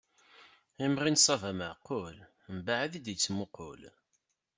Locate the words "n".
1.11-1.19